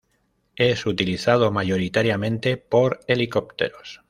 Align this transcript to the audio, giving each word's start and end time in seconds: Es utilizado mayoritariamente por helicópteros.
Es 0.55 0.87
utilizado 0.87 1.51
mayoritariamente 1.51 2.57
por 2.57 3.01
helicópteros. 3.05 3.99